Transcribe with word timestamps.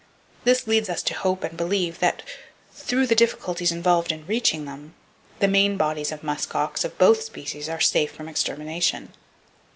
This 0.45 0.65
leads 0.65 0.89
us 0.89 1.03
to 1.03 1.13
hope 1.13 1.43
and 1.43 1.55
believe 1.55 1.99
that, 1.99 2.23
through 2.73 3.05
the 3.05 3.13
difficulties 3.13 3.71
involved 3.71 4.11
in 4.11 4.25
reaching 4.25 4.65
them, 4.65 4.95
the 5.37 5.47
main 5.47 5.77
bodies 5.77 6.11
of 6.11 6.23
musk 6.23 6.55
ox 6.55 6.83
of 6.83 6.97
both 6.97 7.21
species 7.21 7.69
are 7.69 7.79
safe 7.79 8.11
from 8.11 8.27
extermination. 8.27 9.13